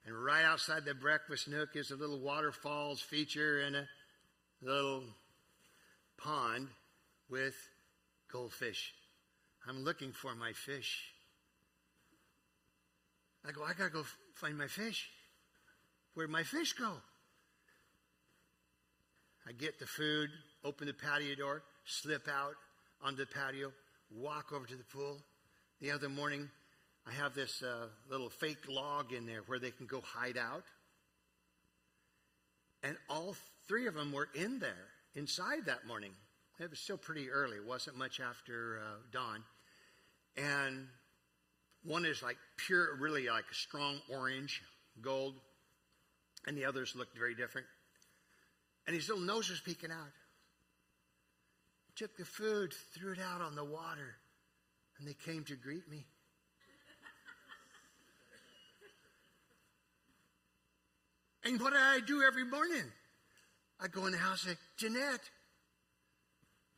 [0.07, 3.89] And right outside the breakfast nook is a little waterfalls feature and a
[4.63, 5.03] little
[6.17, 6.69] pond
[7.29, 7.55] with
[8.31, 8.95] goldfish.
[9.67, 11.03] I'm looking for my fish.
[13.47, 15.11] I go, I gotta go find my fish.
[16.15, 16.93] Where'd my fish go?
[19.47, 20.31] I get the food,
[20.65, 22.55] open the patio door, slip out
[23.03, 23.73] onto the patio,
[24.11, 25.19] walk over to the pool
[25.85, 26.49] the other morning,
[27.07, 30.65] I have this uh, little fake log in there where they can go hide out.
[32.83, 33.37] And all
[33.69, 36.13] three of them were in there, inside that morning.
[36.59, 37.59] It was still pretty early.
[37.59, 39.45] It wasn't much after uh, dawn.
[40.39, 40.87] And
[41.83, 44.63] one is like pure, really like a strong orange,
[45.03, 45.35] gold.
[46.47, 47.67] And the others looked very different.
[48.87, 50.13] And his little nose was peeking out.
[51.95, 54.17] Took the food, threw it out on the water
[54.99, 56.07] and they came to greet me.
[61.45, 62.85] And what I do every morning?
[63.81, 65.31] I go in the house and say, Danette,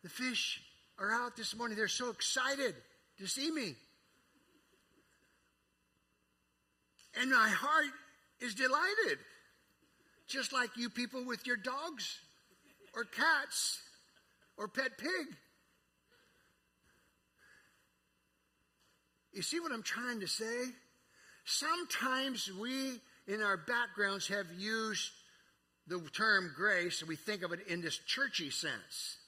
[0.03, 0.61] the fish
[0.99, 1.77] are out this morning.
[1.77, 2.75] They're so excited
[3.19, 3.75] to see me.
[7.21, 7.85] And my heart
[8.41, 9.19] is delighted,
[10.27, 12.19] just like you people with your dogs
[12.95, 13.81] or cats
[14.57, 15.37] or pet pig.
[19.37, 20.65] You see what I'm trying to say?
[21.45, 25.13] Sometimes we, in our backgrounds, have used
[25.87, 29.19] the term grace and we think of it in this churchy sense.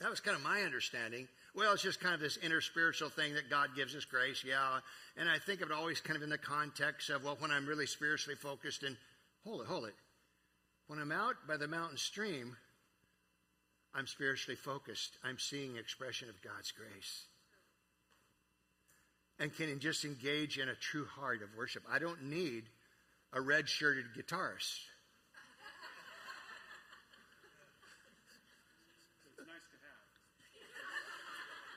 [0.00, 1.28] That was kind of my understanding.
[1.54, 4.78] Well, it's just kind of this inner spiritual thing that God gives us grace, yeah.
[5.18, 7.66] And I think of it always kind of in the context of, well, when I'm
[7.66, 8.96] really spiritually focused and,
[9.44, 9.94] hold it, hold it.
[10.86, 12.56] When I'm out by the mountain stream,
[13.94, 15.18] I'm spiritually focused.
[15.22, 17.26] I'm seeing expression of God's grace.
[19.38, 21.82] And can just engage in a true heart of worship.
[21.90, 22.64] I don't need
[23.32, 24.78] a red shirted guitarist.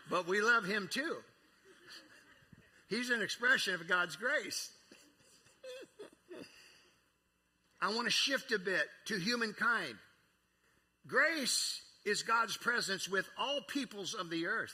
[0.09, 1.17] but we love him too.
[2.89, 4.71] He's an expression of God's grace.
[7.81, 9.95] I want to shift a bit to humankind.
[11.05, 14.73] Grace is God's presence with all peoples of the earth.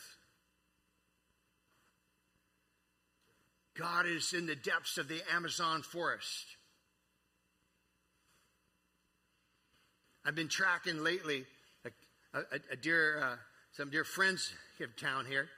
[3.77, 6.45] God is in the depths of the Amazon forest.
[10.25, 11.45] I've been tracking lately
[11.83, 13.35] a, a, a dear, uh,
[13.73, 15.49] some dear friends of town here,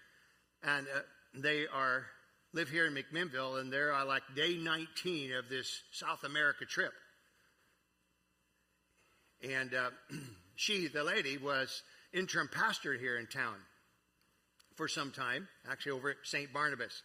[0.64, 1.00] and uh,
[1.34, 2.06] they are
[2.54, 6.94] live here in McMinnville, and they're uh, like day 19 of this South America trip.
[9.48, 9.90] And uh,
[10.56, 13.56] she, the lady, was interim pastor here in town
[14.76, 16.52] for some time, actually over at St.
[16.54, 17.04] Barnabas.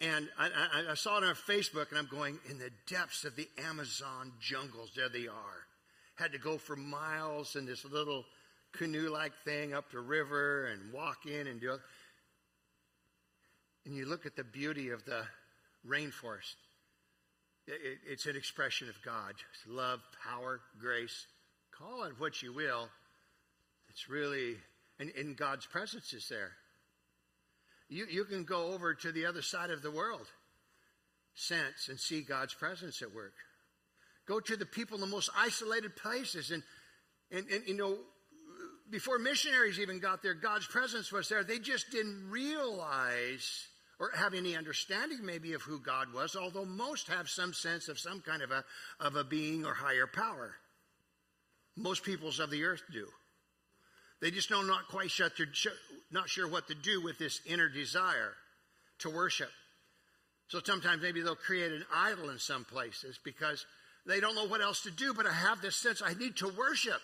[0.00, 3.34] And I, I, I, saw it on Facebook, and I'm going, in the depths of
[3.34, 5.66] the Amazon jungles, there they are.
[6.14, 8.24] Had to go for miles in this little
[8.72, 11.80] canoe like thing up the river and walk in and do it.
[13.86, 15.22] And you look at the beauty of the
[15.86, 16.56] rainforest.
[17.66, 19.34] It, it, it's an expression of God
[19.66, 21.26] love, power, grace.
[21.76, 22.88] Call it what you will.
[23.88, 24.56] It's really,
[25.00, 26.52] and, and God's presence is there.
[27.88, 30.26] You, you can go over to the other side of the world,
[31.34, 33.34] sense, and see God's presence at work.
[34.26, 36.50] Go to the people in the most isolated places.
[36.50, 36.62] And,
[37.30, 37.96] and, and you know,
[38.90, 41.44] before missionaries even got there, God's presence was there.
[41.44, 47.08] They just didn't realize or have any understanding maybe of who God was, although most
[47.08, 48.64] have some sense of some kind of a,
[49.00, 50.54] of a being or higher power.
[51.76, 53.08] Most peoples of the earth do.
[54.20, 55.30] They just know not quite sure,
[56.10, 58.34] not sure what to do with this inner desire
[59.00, 59.50] to worship.
[60.48, 63.66] So sometimes maybe they'll create an idol in some places because
[64.06, 66.48] they don't know what else to do, but I have this sense I need to
[66.48, 67.00] worship.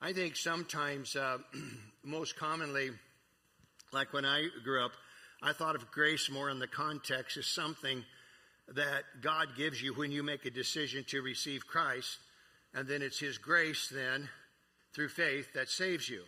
[0.00, 1.38] I think sometimes, uh,
[2.02, 2.90] most commonly,
[3.92, 4.90] like when I grew up,
[5.40, 8.04] I thought of grace more in the context as something
[8.74, 12.18] that God gives you when you make a decision to receive Christ,
[12.74, 14.28] and then it's His grace then
[14.94, 16.22] through faith that saves you.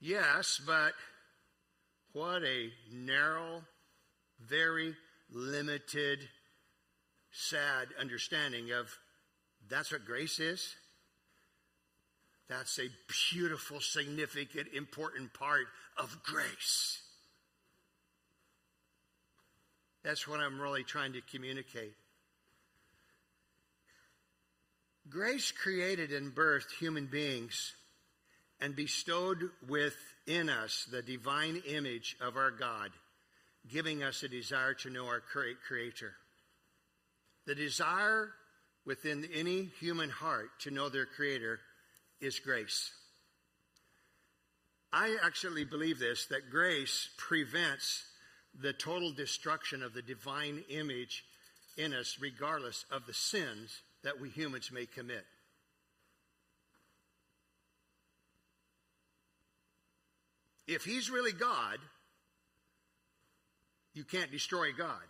[0.00, 0.92] Yes, but
[2.12, 3.62] what a narrow,
[4.40, 4.94] very
[5.30, 6.20] limited,
[7.32, 8.96] sad understanding of
[9.68, 10.74] that's what grace is.
[12.48, 12.88] That's a
[13.32, 17.00] beautiful, significant, important part of grace.
[20.04, 21.94] That's what I'm really trying to communicate.
[25.08, 27.74] Grace created and birthed human beings
[28.60, 32.90] and bestowed within us the divine image of our God,
[33.68, 36.14] giving us a desire to know our great Creator.
[37.46, 38.32] The desire
[38.86, 41.60] within any human heart to know their Creator
[42.20, 42.90] is grace.
[44.90, 48.04] I actually believe this that grace prevents
[48.58, 51.24] the total destruction of the divine image
[51.76, 55.24] in us, regardless of the sins that we humans may commit.
[60.66, 61.78] If He's really God,
[63.92, 65.02] you can't destroy God.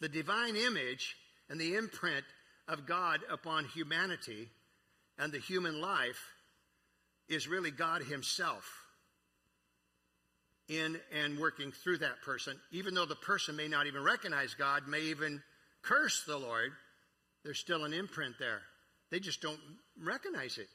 [0.00, 1.16] The divine image
[1.48, 2.24] and the imprint
[2.68, 4.48] of God upon humanity
[5.18, 6.22] and the human life
[7.28, 8.64] is really God Himself
[10.68, 12.56] in and working through that person.
[12.70, 15.42] Even though the person may not even recognize God, may even
[15.82, 16.72] curse the Lord,
[17.44, 18.60] there's still an imprint there.
[19.10, 19.60] They just don't
[20.02, 20.68] recognize it.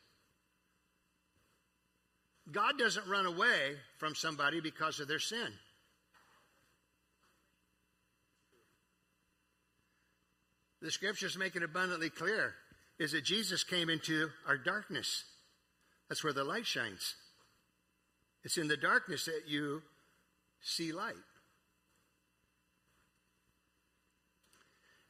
[2.52, 5.54] God doesn't run away from somebody because of their sin.
[10.82, 12.56] The scriptures make it abundantly clear
[13.00, 15.24] is that Jesus came into our darkness.
[16.10, 17.16] That's where the light shines.
[18.44, 19.82] It's in the darkness that you
[20.62, 21.16] see light.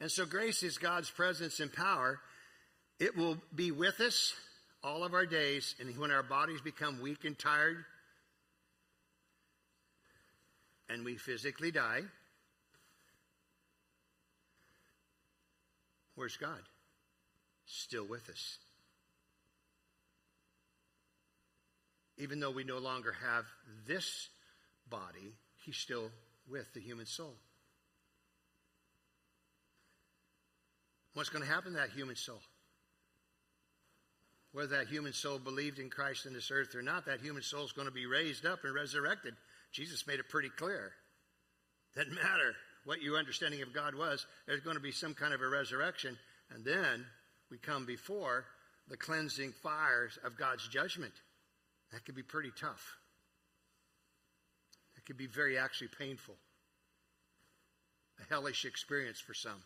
[0.04, 2.20] And so grace is God's presence and power.
[2.99, 4.34] It will be with us
[4.84, 7.86] all of our days, and when our bodies become weak and tired,
[10.89, 12.01] and we physically die,
[16.16, 16.60] where's God?
[17.66, 18.58] Still with us.
[22.18, 23.45] Even though we no longer have
[23.88, 24.28] this
[24.89, 25.32] body,
[25.64, 26.12] He's still
[26.51, 27.36] with the human soul.
[31.14, 32.41] What's going to happen to that human soul?
[34.51, 37.66] Whether that human soul believed in Christ in this earth or not, that human soul
[37.66, 39.34] is going to be raised up and resurrected.
[39.72, 40.91] Jesus made it pretty clear.
[41.95, 42.55] Doesn't matter
[42.86, 46.18] what your understanding of God was, there's going to be some kind of a resurrection.
[46.51, 47.05] And then
[47.49, 48.45] we come before
[48.89, 51.14] the cleansing fires of God's judgment.
[51.91, 52.97] That could be pretty tough.
[54.95, 56.36] That could be very actually painful.
[58.20, 59.64] A hellish experience for some.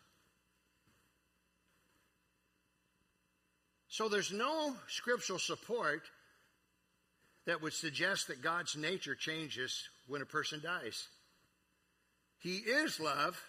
[3.90, 6.04] So there's no scriptural support
[7.46, 11.08] that would suggest that God's nature changes when a person dies.
[12.40, 13.42] He is love.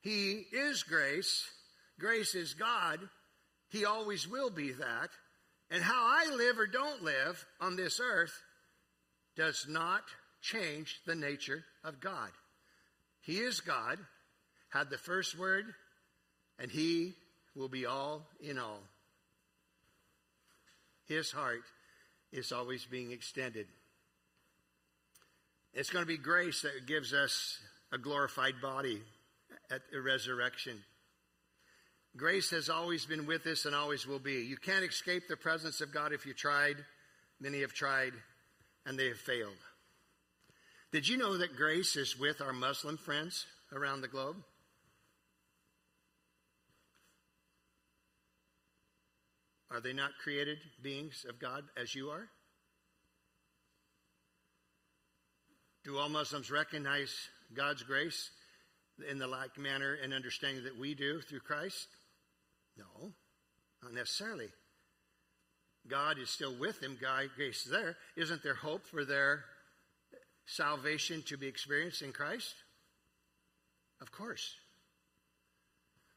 [0.00, 1.48] He is grace.
[1.98, 2.98] Grace is God.
[3.70, 5.10] He always will be that.
[5.70, 8.34] And how I live or don't live on this earth
[9.36, 10.02] does not
[10.42, 12.30] change the nature of God.
[13.22, 13.98] He is God,
[14.68, 15.64] had the first word,
[16.58, 17.14] and He
[17.54, 18.82] will be all in all.
[21.06, 21.62] His heart
[22.32, 23.66] is always being extended.
[25.74, 27.58] It's going to be grace that gives us
[27.92, 29.00] a glorified body
[29.70, 30.78] at the resurrection.
[32.16, 34.42] Grace has always been with us and always will be.
[34.42, 36.76] You can't escape the presence of God if you tried.
[37.40, 38.12] Many have tried
[38.84, 39.56] and they have failed.
[40.92, 44.36] Did you know that grace is with our Muslim friends around the globe?
[49.72, 52.28] Are they not created beings of God as you are?
[55.84, 57.12] Do all Muslims recognize
[57.54, 58.30] God's grace
[59.10, 61.88] in the like manner and understanding that we do through Christ?
[62.76, 63.12] No,
[63.82, 64.48] not necessarily.
[65.88, 66.98] God is still with them.
[67.00, 67.96] God, grace is there.
[68.16, 69.44] Isn't there hope for their
[70.46, 72.54] salvation to be experienced in Christ?
[74.00, 74.54] Of course.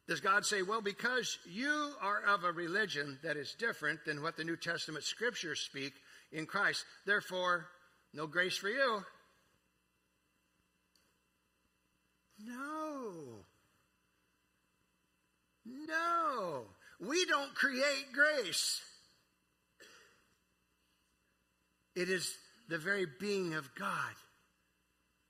[0.08, 4.38] Does God say, well, because you are of a religion that is different than what
[4.38, 5.94] the New Testament scriptures speak
[6.32, 7.68] in Christ, therefore,
[8.14, 9.04] no grace for you?
[12.44, 13.46] No.
[15.66, 16.66] No.
[17.00, 18.82] We don't create grace.
[21.96, 22.32] It is
[22.70, 24.14] the very being of God.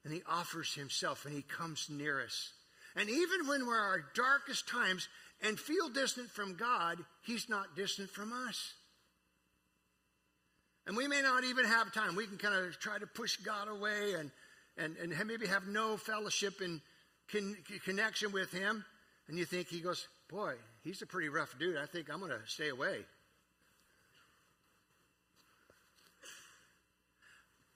[0.04, 2.52] And He offers Himself and He comes near us.
[2.96, 5.08] And even when we're our darkest times
[5.42, 8.74] and feel distant from God, He's not distant from us.
[10.88, 12.16] And we may not even have time.
[12.16, 14.32] We can kind of try to push God away and,
[14.78, 16.80] and, and maybe have no fellowship and
[17.32, 18.86] con- connection with Him.
[19.28, 21.78] And you think He goes, Boy, he's a pretty rough dude.
[21.78, 23.00] I think I'm going to stay away.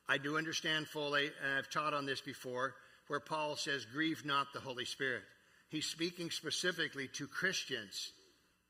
[0.08, 2.74] I do understand fully, and I've taught on this before
[3.10, 5.24] where Paul says, Grieve not the Holy Spirit.
[5.70, 8.12] He's speaking specifically to Christians,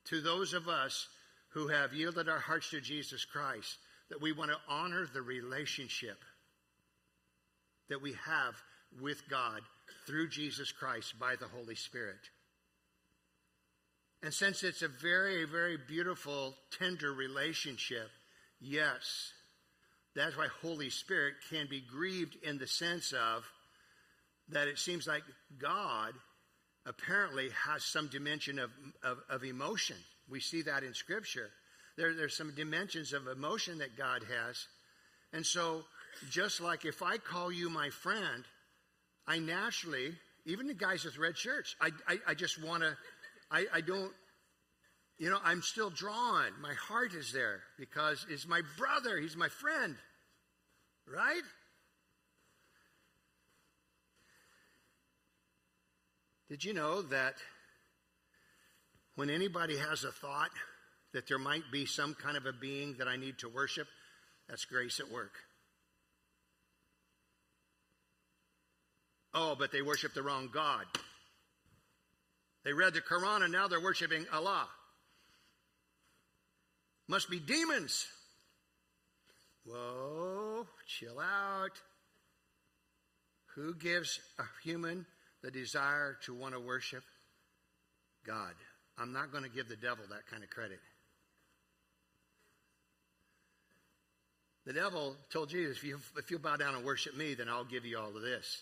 [0.06, 1.08] to those of us
[1.50, 3.78] who have yielded our hearts to Jesus Christ,
[4.10, 6.18] that we want to honor the relationship
[7.90, 8.56] that we have
[9.02, 9.62] with God
[10.08, 12.30] through Jesus Christ by the Holy Spirit.
[14.24, 18.10] And since it's a very, very beautiful, tender relationship,
[18.62, 19.34] yes,
[20.16, 23.44] that's why Holy Spirit can be grieved in the sense of
[24.52, 25.24] that it seems like
[25.60, 26.14] God
[26.86, 28.72] apparently has some dimension of,
[29.04, 29.98] of, of emotion.
[30.30, 31.50] We see that in Scripture.
[31.98, 34.68] There, there's some dimensions of emotion that God has.
[35.34, 35.84] And so,
[36.30, 38.44] just like if I call you my friend,
[39.28, 40.12] I naturally,
[40.46, 42.98] even the guys with red shirts, I, I, I just want to,
[43.52, 44.12] I, I don't,
[45.20, 46.52] you know, I'm still drawn.
[46.62, 49.96] My heart is there because he's my brother, he's my friend,
[51.06, 51.42] right?
[56.50, 57.36] Did you know that
[59.16, 60.50] when anybody has a thought
[61.14, 63.88] that there might be some kind of a being that I need to worship,
[64.48, 65.34] That's grace at work.
[69.34, 70.86] Oh, but they worship the wrong God.
[72.66, 74.68] They read the Quran and now they're worshiping Allah.
[77.08, 78.08] Must be demons.
[79.66, 81.80] Whoa, chill out.
[83.56, 85.06] Who gives a human
[85.42, 87.04] the desire to want to worship?
[88.26, 88.54] God.
[88.98, 90.80] I'm not going to give the devil that kind of credit.
[94.66, 97.64] The devil told Jesus, if you, if you bow down and worship me, then I'll
[97.64, 98.62] give you all of this.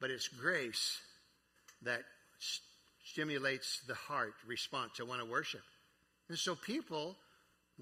[0.00, 1.00] But it's grace
[1.82, 2.02] that
[2.38, 2.62] st-
[3.04, 5.62] stimulates the heart response to want to worship.
[6.28, 7.16] And so people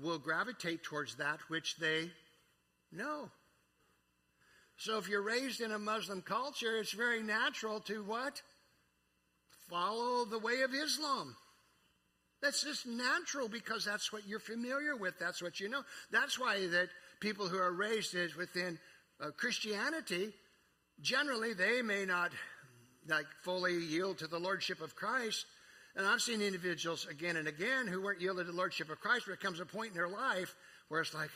[0.01, 2.11] will gravitate towards that which they
[2.93, 3.29] know.
[4.77, 8.43] So if you're raised in a Muslim culture, it's very natural to what?
[9.71, 11.37] Follow the way of Islam.
[12.43, 15.19] That's just natural because that's what you're familiar with.
[15.19, 15.83] That's what you know.
[16.11, 16.89] That's why that
[17.21, 18.79] people who are raised within
[19.21, 20.35] uh, Christianity,
[21.01, 22.33] generally they may not
[23.09, 25.47] like fully yield to the lordship of Christ.
[25.97, 29.25] And I've seen individuals again and again who weren't yielded to the lordship of Christ,
[29.27, 30.55] but it comes a point in their life
[30.89, 31.31] where it's like,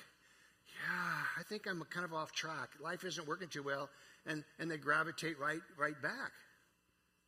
[0.86, 2.70] yeah, I think I'm kind of off track.
[2.80, 3.88] Life isn't working too well,
[4.26, 6.32] and and they gravitate right right back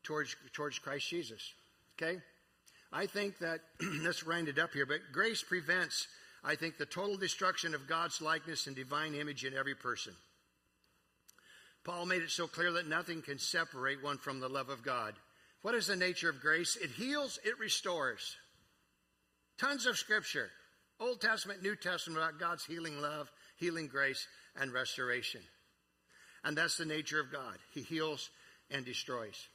[0.03, 1.55] towards towards Christ Jesus.
[2.01, 2.18] Okay,
[2.92, 3.61] I think that
[4.03, 6.09] let's round it up here, but grace prevents,
[6.44, 10.14] I think, the total destruction of God's likeness and divine image in every person.
[11.84, 15.14] Paul made it so clear that nothing can separate one from the love of God.
[15.62, 16.76] What is the nature of grace?
[16.76, 18.36] It heals, it restores.
[19.59, 20.51] Tons of scripture,
[20.98, 23.30] Old Testament, New Testament, about God's healing love,
[23.61, 24.27] healing grace,
[24.61, 25.43] and restoration.
[26.43, 27.59] And that's the nature of God.
[27.73, 28.31] He heals
[28.71, 29.49] and destroys.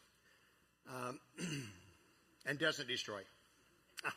[0.89, 1.19] Um,
[2.45, 3.21] and doesn't destroy.
[4.05, 4.13] Ah,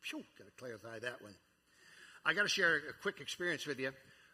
[0.00, 1.34] phew, got to clarify that one.
[2.24, 3.90] I got to share a quick experience with you.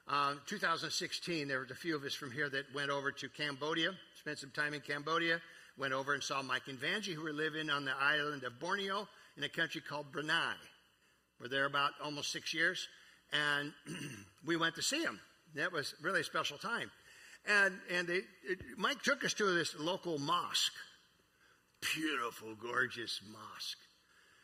[0.06, 3.90] Um, 2016, there was a few of us from here that went over to Cambodia,
[4.18, 5.40] spent some time in Cambodia,
[5.78, 9.08] went over and saw Mike and Vanjie, who were living on the island of Borneo
[9.36, 10.54] in a country called Brunei.
[11.40, 12.88] We're there about almost six years,
[13.32, 13.72] and
[14.46, 15.20] we went to see him.
[15.54, 16.90] That was really a special time.
[17.46, 20.74] And, and they, it, Mike took us to this local mosque
[21.94, 23.78] beautiful, gorgeous mosque.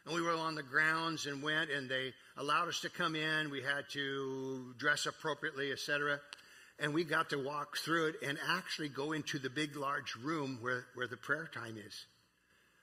[0.04, 3.50] And we were on the grounds and went, and they allowed us to come in.
[3.50, 6.20] We had to dress appropriately, etc.
[6.78, 10.58] And we got to walk through it and actually go into the big, large room
[10.60, 12.06] where, where the prayer time is.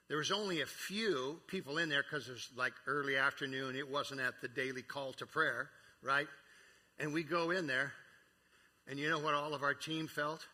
[0.08, 3.76] There was only a few people in there because it was like early afternoon.
[3.76, 5.70] It wasn't at the daily call to prayer,
[6.04, 6.28] right?
[7.00, 7.94] And we go in there,
[8.88, 10.46] and you know what all of our team felt?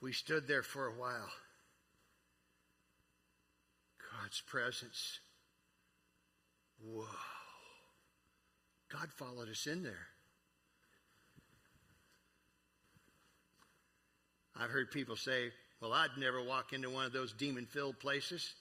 [0.00, 1.30] We stood there for a while.
[4.22, 5.20] God's presence.
[6.84, 7.04] Whoa.
[8.92, 10.06] God followed us in there.
[14.58, 15.50] I've heard people say,
[15.80, 18.54] well, I'd never walk into one of those demon filled places.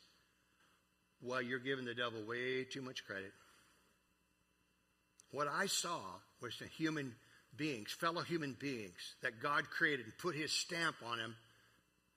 [1.21, 3.31] Well, you're giving the devil way too much credit.
[5.35, 5.99] What I saw
[6.41, 7.13] was the human
[7.57, 11.35] beings, fellow human beings that God created and put his stamp on them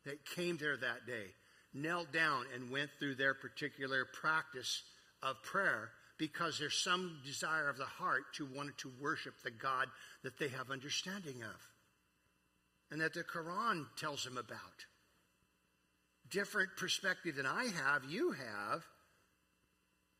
[0.04, 1.24] that came there that day
[1.74, 4.84] knelt down and went through their particular practice
[5.20, 9.88] of prayer because there's some desire of the heart to want to worship the God
[10.22, 11.66] that they have understanding of
[12.92, 14.86] and that the Quran tells them about.
[16.30, 18.84] Different perspective than I have, you have.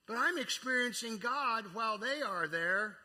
[0.09, 2.97] But I'm experiencing God while they are there,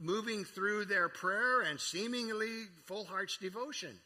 [0.00, 3.96] moving through their prayer and seemingly full heart's devotion.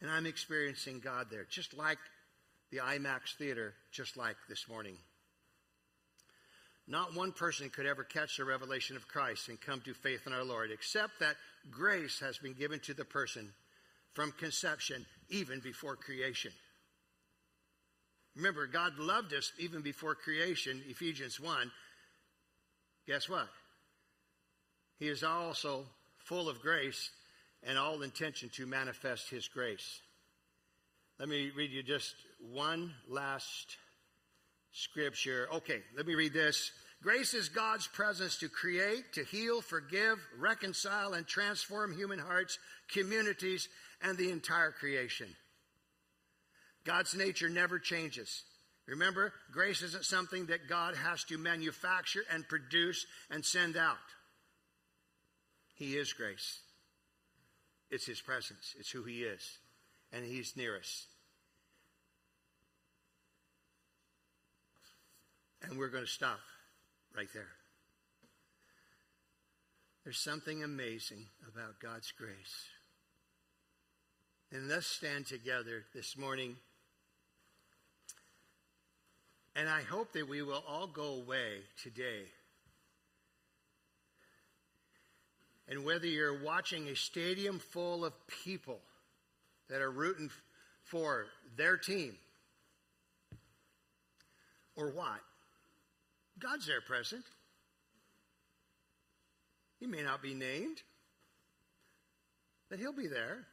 [0.00, 1.98] And I'm experiencing God there, just like
[2.70, 4.96] the IMAX theater, just like this morning.
[6.86, 10.32] Not one person could ever catch the revelation of Christ and come to faith in
[10.32, 11.36] our Lord, except that
[11.70, 13.52] grace has been given to the person
[14.12, 16.52] from conception, even before creation.
[18.36, 21.70] Remember, God loved us even before creation, Ephesians 1.
[23.06, 23.48] Guess what?
[24.98, 25.84] He is also
[26.18, 27.10] full of grace
[27.62, 30.00] and all intention to manifest His grace.
[31.18, 33.76] Let me read you just one last
[34.72, 35.48] scripture.
[35.52, 36.70] Okay, let me read this.
[37.02, 42.58] Grace is God's presence to create, to heal, forgive, reconcile, and transform human hearts,
[42.92, 43.68] communities,
[44.02, 45.28] and the entire creation.
[46.84, 48.42] God's nature never changes.
[48.86, 53.96] Remember, grace isn't something that God has to manufacture and produce and send out.
[55.74, 56.60] He is grace.
[57.90, 59.58] It's His presence, it's who He is,
[60.12, 61.06] and He's near us.
[65.62, 66.38] And we're going to stop
[67.16, 67.48] right there.
[70.04, 72.68] There's something amazing about God's grace.
[74.50, 76.56] And let's stand together this morning.
[79.60, 82.22] And I hope that we will all go away today.
[85.68, 88.80] And whether you're watching a stadium full of people
[89.68, 90.30] that are rooting
[90.84, 91.26] for
[91.58, 92.16] their team
[94.76, 95.20] or what,
[96.38, 97.24] God's there present.
[99.78, 100.80] He may not be named,
[102.70, 103.44] but He'll be there.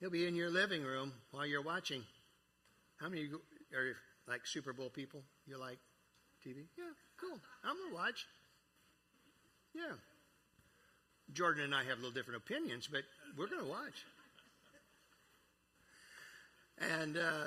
[0.00, 2.02] He'll be in your living room while you're watching.
[2.96, 3.28] How many
[3.72, 3.94] are
[4.28, 5.22] like Super Bowl people?
[5.46, 5.78] You like
[6.46, 6.64] TV?
[6.76, 6.84] Yeah,
[7.20, 7.38] cool.
[7.64, 8.26] I'm going to watch.
[9.74, 9.94] Yeah.
[11.32, 13.02] Jordan and I have a little different opinions, but
[13.36, 14.04] we're going to watch.
[16.78, 17.46] And uh,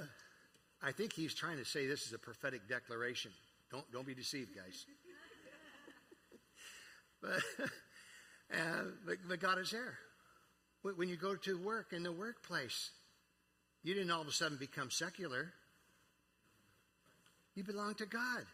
[0.82, 3.32] I think he's trying to say this is a prophetic declaration.
[3.72, 4.86] Don't, don't be deceived, guys.
[7.22, 7.42] but,
[8.54, 9.98] uh, but, but God is there.
[10.96, 12.92] When you go to work in the workplace,
[13.84, 15.52] you didn't all of a sudden become secular.
[17.56, 18.46] You belong to God.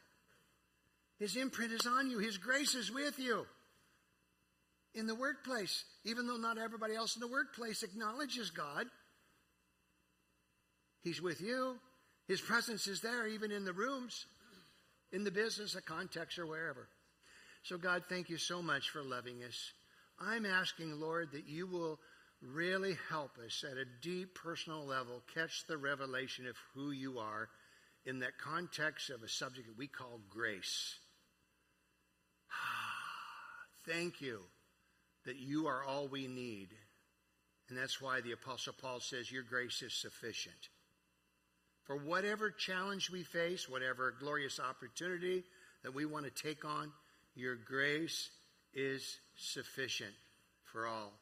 [1.19, 3.45] His imprint is on you, His grace is with you.
[4.93, 8.87] In the workplace, even though not everybody else in the workplace acknowledges God,
[11.01, 11.77] He's with you.
[12.27, 14.25] His presence is there, even in the rooms,
[15.11, 16.87] in the business, a context, or wherever.
[17.63, 19.73] So, God, thank you so much for loving us.
[20.19, 21.99] I'm asking, Lord, that you will
[22.41, 27.49] really help us at a deep personal level catch the revelation of who you are
[28.05, 30.95] in that context of a subject that we call grace.
[33.87, 34.41] Thank you
[35.25, 36.69] that you are all we need.
[37.69, 40.69] And that's why the Apostle Paul says, Your grace is sufficient.
[41.83, 45.43] For whatever challenge we face, whatever glorious opportunity
[45.83, 46.91] that we want to take on,
[47.35, 48.29] your grace
[48.73, 50.13] is sufficient
[50.63, 51.13] for all.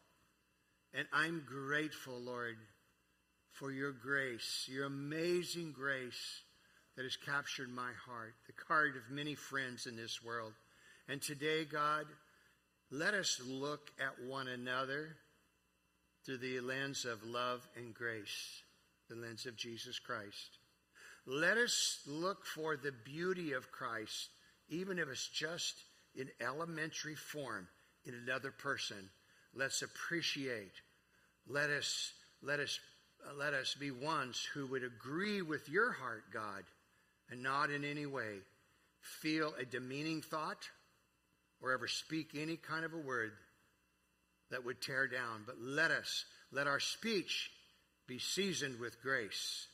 [0.93, 2.57] And I'm grateful, Lord,
[3.51, 6.41] for your grace, your amazing grace
[6.99, 10.51] that has captured my heart, the heart of many friends in this world.
[11.07, 12.05] And today, God,
[12.91, 15.15] let us look at one another
[16.25, 18.63] through the lens of love and grace,
[19.09, 20.57] the lens of Jesus Christ.
[21.25, 24.27] Let us look for the beauty of Christ,
[24.67, 25.75] even if it's just
[26.15, 27.69] in elementary form
[28.03, 29.09] in another person
[29.55, 30.73] Let's appreciate.
[31.47, 32.79] Let us, let us,
[33.37, 36.63] let us be ones who would agree with your heart, God,
[37.29, 38.39] and not in any way
[39.01, 40.69] feel a demeaning thought
[41.61, 43.31] or ever speak any kind of a word
[44.51, 45.43] that would tear down.
[45.45, 47.51] But let us, let our speech
[48.07, 49.67] be seasoned with grace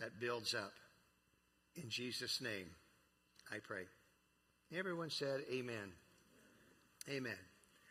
[0.00, 0.72] that builds up.
[1.74, 2.70] In Jesus' name,
[3.52, 3.84] I pray.
[4.76, 5.92] Everyone said, Amen.
[7.08, 7.38] Amen.